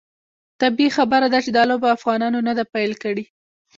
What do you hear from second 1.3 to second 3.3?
ده چې دا لوبه افغانانو نه ده پیل کړې.